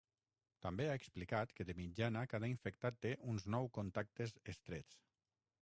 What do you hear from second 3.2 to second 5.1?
uns nou contactes estrets.